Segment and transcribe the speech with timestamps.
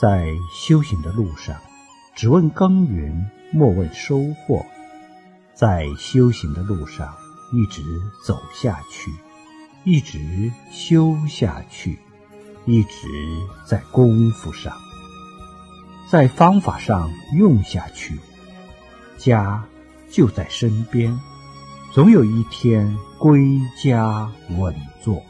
[0.00, 1.60] 在修行的路上
[2.14, 4.64] 只问耕耘莫问收获。
[5.54, 7.14] 在修行的路上
[7.52, 7.82] 一直
[8.24, 9.10] 走下去。
[9.84, 11.98] 一直修下去
[12.64, 13.06] 一直
[13.66, 14.74] 在功夫上。
[16.10, 18.18] 在方法上用下去
[19.18, 19.62] 家
[20.10, 21.18] 就在身边
[21.92, 25.22] 总有一天归家稳坐。